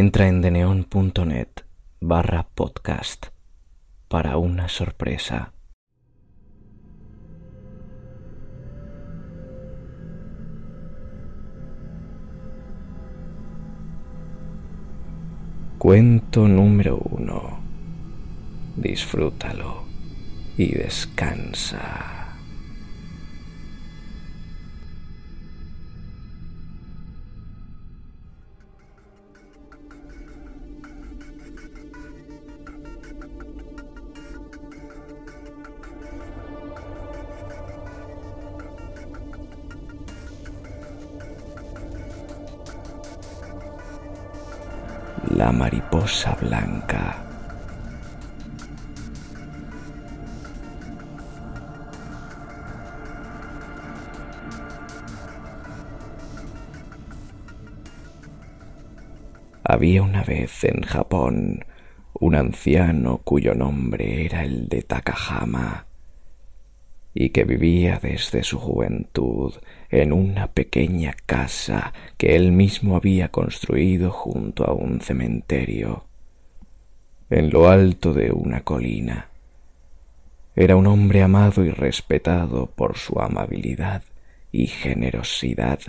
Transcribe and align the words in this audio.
Entra 0.00 0.28
en 0.28 0.42
deneon.net 0.42 1.48
barra 2.00 2.46
podcast 2.54 3.26
para 4.06 4.36
una 4.36 4.68
sorpresa. 4.68 5.52
Cuento 15.78 16.46
número 16.46 16.98
uno. 16.98 17.58
Disfrútalo 18.76 19.82
y 20.56 20.76
descansa. 20.76 22.17
La 45.38 45.52
mariposa 45.52 46.36
blanca. 46.40 47.24
Había 59.62 60.02
una 60.02 60.24
vez 60.24 60.64
en 60.64 60.82
Japón 60.82 61.64
un 62.14 62.34
anciano 62.34 63.18
cuyo 63.18 63.54
nombre 63.54 64.24
era 64.24 64.42
el 64.42 64.68
de 64.68 64.82
Takahama 64.82 65.87
y 67.20 67.30
que 67.30 67.42
vivía 67.42 67.98
desde 68.00 68.44
su 68.44 68.60
juventud 68.60 69.52
en 69.90 70.12
una 70.12 70.52
pequeña 70.52 71.16
casa 71.26 71.92
que 72.16 72.36
él 72.36 72.52
mismo 72.52 72.94
había 72.94 73.32
construido 73.32 74.12
junto 74.12 74.64
a 74.64 74.72
un 74.72 75.00
cementerio, 75.00 76.04
en 77.28 77.50
lo 77.50 77.68
alto 77.68 78.14
de 78.14 78.30
una 78.30 78.60
colina. 78.60 79.30
Era 80.54 80.76
un 80.76 80.86
hombre 80.86 81.24
amado 81.24 81.64
y 81.64 81.70
respetado 81.70 82.70
por 82.70 82.96
su 82.96 83.18
amabilidad 83.20 84.04
y 84.52 84.68
generosidad, 84.68 85.80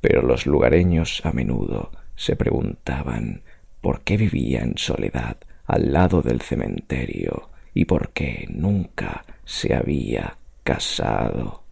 pero 0.00 0.22
los 0.22 0.46
lugareños 0.46 1.20
a 1.26 1.32
menudo 1.32 1.90
se 2.14 2.36
preguntaban 2.36 3.42
por 3.80 4.02
qué 4.02 4.16
vivía 4.16 4.60
en 4.60 4.78
soledad 4.78 5.38
al 5.64 5.92
lado 5.92 6.22
del 6.22 6.42
cementerio 6.42 7.50
y 7.76 7.84
por 7.84 8.08
qué 8.14 8.46
nunca 8.48 9.26
se 9.44 9.74
había 9.74 10.38
casado. 10.64 11.62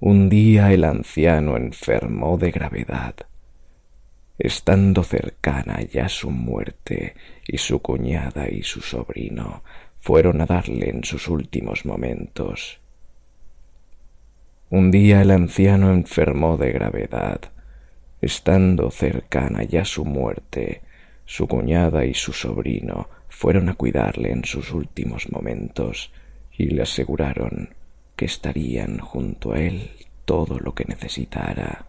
Un 0.00 0.28
día 0.28 0.72
el 0.72 0.82
anciano 0.82 1.56
enfermó 1.56 2.38
de 2.38 2.50
gravedad, 2.50 3.14
estando 4.36 5.04
cercana 5.04 5.80
ya 5.82 6.08
su 6.08 6.30
muerte, 6.30 7.14
y 7.46 7.58
su 7.58 7.80
cuñada 7.80 8.50
y 8.50 8.64
su 8.64 8.80
sobrino 8.80 9.62
fueron 10.00 10.40
a 10.40 10.46
darle 10.46 10.90
en 10.90 11.04
sus 11.04 11.28
últimos 11.28 11.86
momentos. 11.86 12.80
Un 14.70 14.90
día 14.90 15.22
el 15.22 15.30
anciano 15.30 15.92
enfermó 15.92 16.56
de 16.56 16.72
gravedad, 16.72 17.42
estando 18.20 18.90
cercana 18.90 19.62
ya 19.62 19.84
su 19.84 20.04
muerte, 20.04 20.82
su 21.26 21.46
cuñada 21.46 22.04
y 22.04 22.14
su 22.14 22.32
sobrino 22.32 23.08
fueron 23.38 23.68
a 23.68 23.74
cuidarle 23.74 24.32
en 24.32 24.44
sus 24.44 24.72
últimos 24.72 25.30
momentos 25.30 26.10
y 26.50 26.70
le 26.70 26.82
aseguraron 26.82 27.72
que 28.16 28.24
estarían 28.24 28.98
junto 28.98 29.52
a 29.52 29.60
él 29.60 29.92
todo 30.24 30.58
lo 30.58 30.74
que 30.74 30.84
necesitara, 30.84 31.86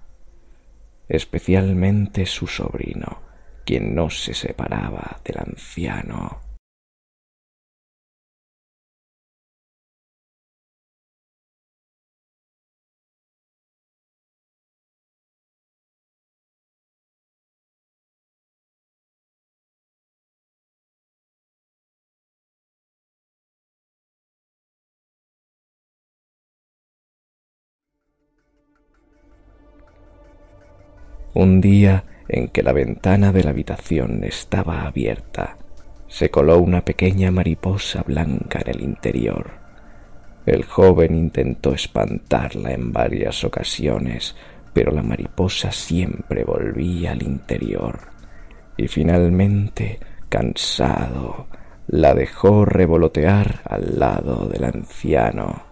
especialmente 1.08 2.28
su 2.28 2.46
sobrino, 2.46 3.24
quien 3.66 3.96
no 3.96 4.12
se 4.12 4.36
separaba 4.36 5.22
del 5.26 5.40
anciano. 5.40 6.49
Un 31.34 31.62
día 31.62 32.04
en 32.28 32.48
que 32.48 32.64
la 32.64 32.74
ventana 32.74 33.32
de 33.32 33.44
la 33.44 33.52
habitación 33.52 34.24
estaba 34.24 34.86
abierta, 34.86 35.58
se 36.08 36.32
coló 36.32 36.58
una 36.58 36.84
pequeña 36.84 37.30
mariposa 37.30 38.02
blanca 38.02 38.60
en 38.66 38.70
el 38.76 38.82
interior. 38.82 39.52
El 40.46 40.66
joven 40.66 41.16
intentó 41.16 41.74
espantarla 41.74 42.72
en 42.72 42.92
varias 42.92 43.44
ocasiones, 43.44 44.36
pero 44.74 44.92
la 44.92 45.04
mariposa 45.04 45.72
siempre 45.72 46.44
volvía 46.44 47.12
al 47.12 47.22
interior. 47.22 48.00
Y 48.76 48.88
finalmente, 48.88 50.00
cansado, 50.30 51.48
la 51.88 52.16
dejó 52.16 52.66
revolotear 52.66 53.62
al 53.66 54.00
lado 54.00 54.48
del 54.48 54.64
anciano. 54.64 55.69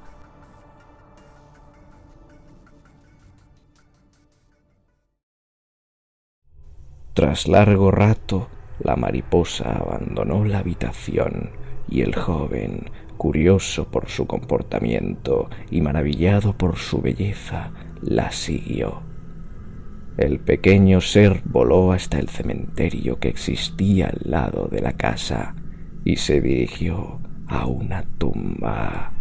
Tras 7.18 7.48
largo 7.48 7.90
rato, 7.90 8.48
la 8.78 8.96
mariposa 8.96 9.72
abandonó 9.72 10.46
la 10.46 10.60
habitación 10.60 11.50
y 11.90 12.02
el 12.02 12.14
joven, 12.14 12.92
curioso 13.18 13.90
por 13.90 14.08
su 14.08 14.28
comportamiento 14.28 15.50
y 15.72 15.82
maravillado 15.82 16.56
por 16.56 16.76
su 16.76 17.02
belleza, 17.02 17.72
la 18.04 18.30
siguió. 18.30 19.02
El 20.16 20.40
pequeño 20.42 21.02
ser 21.02 21.42
voló 21.44 21.92
hasta 21.92 22.20
el 22.20 22.30
cementerio 22.30 23.20
que 23.20 23.30
existía 23.30 24.10
al 24.10 24.20
lado 24.32 24.68
de 24.68 24.82
la 24.82 24.94
casa 24.94 25.56
y 26.06 26.18
se 26.18 26.40
dirigió 26.40 27.20
a 27.48 27.66
una 27.66 28.04
tumba. 28.20 29.17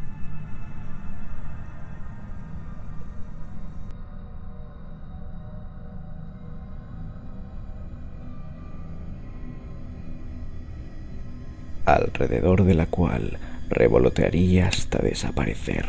Alrededor 11.86 12.64
de 12.64 12.74
la 12.74 12.86
cual 12.86 13.38
revolotearía 13.70 14.68
hasta 14.68 14.98
desaparecer. 14.98 15.86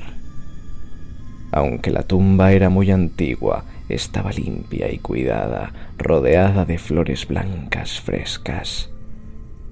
Aunque 1.51 1.91
la 1.91 2.03
tumba 2.03 2.51
era 2.51 2.69
muy 2.69 2.91
antigua, 2.91 3.65
estaba 3.89 4.31
limpia 4.31 4.91
y 4.91 4.99
cuidada, 4.99 5.73
rodeada 5.97 6.65
de 6.65 6.77
flores 6.77 7.27
blancas 7.27 7.99
frescas. 8.01 8.89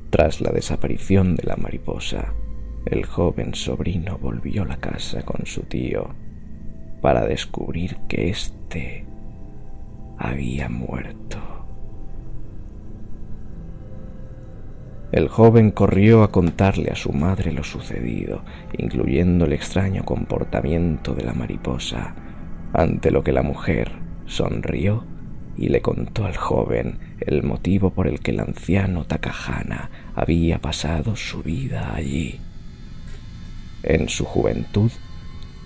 Tras 0.10 0.42
la 0.42 0.52
desaparición 0.52 1.36
de 1.36 1.44
la 1.44 1.58
mariposa, 1.58 2.34
el 2.86 3.06
joven 3.06 3.56
sobrino 3.56 4.18
volvió 4.18 4.64
a 4.64 4.68
la 4.68 4.78
casa 4.78 5.24
con 5.24 5.46
su 5.46 5.64
tío 5.64 6.10
para 7.02 7.26
descubrir 7.26 7.98
que 8.08 8.30
éste 8.30 9.06
había 10.18 10.70
muerto. 10.70 11.55
El 15.16 15.30
joven 15.30 15.72
corrió 15.72 16.24
a 16.24 16.32
contarle 16.34 16.92
a 16.92 16.96
su 16.98 17.14
madre 17.14 17.54
lo 17.54 17.64
sucedido, 17.64 18.42
incluyendo 18.78 19.46
el 19.46 19.54
extraño 19.54 20.04
comportamiento 20.04 21.14
de 21.14 21.24
la 21.24 21.32
mariposa, 21.32 22.14
ante 22.74 23.12
lo 23.12 23.24
que 23.24 23.32
la 23.32 23.42
mujer 23.42 23.94
sonrió 24.26 25.06
y 25.56 25.70
le 25.70 25.82
contó 25.82 26.26
al 26.26 26.36
joven 26.36 27.00
el 27.22 27.44
motivo 27.44 27.92
por 27.92 28.08
el 28.08 28.20
que 28.20 28.32
el 28.32 28.42
anciano 28.42 29.06
Takahana 29.06 29.90
había 30.16 30.60
pasado 30.60 31.16
su 31.16 31.42
vida 31.42 31.96
allí. 31.96 32.42
En 33.84 34.10
su 34.10 34.26
juventud, 34.26 34.92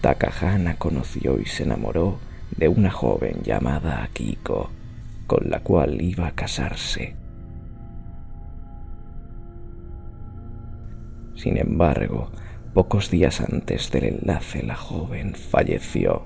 Takahana 0.02 0.75
conoció 0.75 1.42
y 1.42 1.48
se 1.48 1.63
enamoró 1.63 2.19
de 2.56 2.68
una 2.68 2.92
joven 2.92 3.42
llamada 3.42 4.04
Akiko, 4.04 4.69
con 5.25 5.50
la 5.50 5.62
cual 5.62 6.00
iba 6.04 6.28
a 6.28 6.36
casarse. 6.36 7.19
Sin 11.40 11.56
embargo, 11.56 12.30
pocos 12.74 13.10
días 13.10 13.40
antes 13.40 13.90
del 13.92 14.04
enlace 14.04 14.62
la 14.62 14.76
joven 14.76 15.36
falleció. 15.36 16.24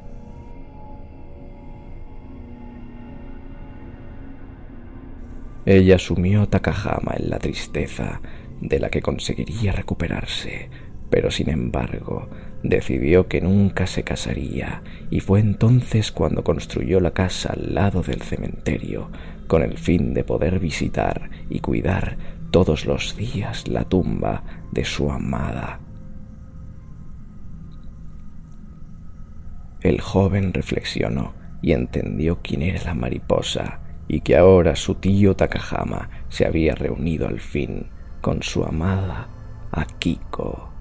ella 5.66 5.98
sumió 5.98 6.42
a 6.42 6.48
Takahama 6.48 7.14
en 7.18 7.30
la 7.30 7.40
tristeza 7.40 8.22
de 8.60 8.80
la 8.80 8.90
que 8.90 9.02
conseguiría 9.02 9.72
recuperarse, 9.72 10.70
pero 11.10 11.30
sin 11.32 11.50
embargo 11.50 12.28
decidió 12.64 13.28
que 13.28 13.40
nunca 13.40 13.86
se 13.86 14.04
casaría 14.04 14.82
y 15.12 15.20
fue 15.20 15.40
entonces 15.40 16.12
cuando 16.12 16.44
construyó 16.44 17.00
la 17.00 17.12
casa 17.12 17.54
al 17.54 17.76
lado 17.76 18.02
del 18.02 18.22
cementerio 18.22 19.10
con 19.48 19.62
el 19.62 19.78
fin 19.78 20.14
de 20.14 20.24
poder 20.24 20.60
visitar 20.60 21.30
y 21.50 21.60
cuidar 21.60 22.18
todos 22.54 22.86
los 22.86 23.18
días 23.18 23.68
la 23.68 23.84
tumba 23.84 24.44
de 24.72 24.86
su 24.86 25.12
amada. 25.12 25.80
El 29.82 30.00
joven 30.00 30.54
reflexionó 30.54 31.34
y 31.64 31.72
entendió 31.72 32.44
quién 32.44 32.62
era 32.62 32.84
la 32.84 32.94
mariposa 32.94 33.80
y 34.08 34.22
que 34.22 34.38
ahora 34.38 34.76
su 34.76 34.94
tío 34.94 35.36
Takahama 35.36 36.12
se 36.30 36.46
había 36.46 36.76
reunido 36.76 37.28
al 37.28 37.40
fin 37.40 37.88
con 38.22 38.44
su 38.44 38.64
amada 38.64 39.30
Akiko. 39.72 40.72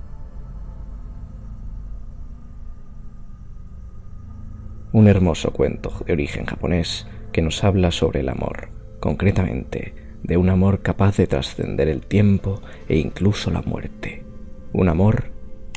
Un 4.93 5.09
hermoso 5.09 5.53
cuento 5.55 5.91
de 6.05 6.13
origen 6.13 6.45
japonés 6.45 7.07
que 7.33 7.41
nos 7.41 7.65
habla 7.65 7.91
sobre 7.91 8.21
el 8.21 8.29
amor, 8.29 8.69
concretamente 9.01 10.02
de 10.23 10.37
un 10.37 10.49
amor 10.49 10.83
capaz 10.83 11.17
de 11.17 11.27
trascender 11.27 11.89
el 11.89 12.07
tiempo 12.07 12.63
e 12.89 12.99
incluso 12.99 13.51
la 13.51 13.63
muerte, 13.63 14.25
un 14.73 14.89
amor 14.89 15.33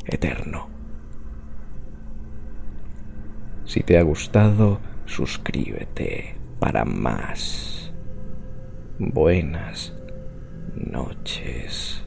eterno. 0.06 0.68
Si 3.64 3.82
te 3.82 3.98
ha 3.98 4.02
gustado, 4.02 4.80
suscríbete 5.06 6.36
para 6.60 6.84
más. 6.84 7.92
Buenas 8.98 9.94
noches. 10.74 12.05